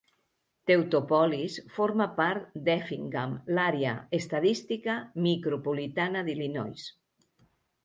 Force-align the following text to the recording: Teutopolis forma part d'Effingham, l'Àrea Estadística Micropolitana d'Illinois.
Teutopolis 0.69 1.57
forma 1.75 2.07
part 2.21 2.55
d'Effingham, 2.69 3.37
l'Àrea 3.59 3.93
Estadística 4.21 4.99
Micropolitana 5.29 6.27
d'Illinois. 6.31 6.91